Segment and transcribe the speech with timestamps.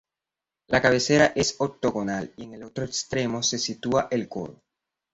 [0.65, 4.59] La cabecera es octogonal y en el otro extremo se sitúa el coro.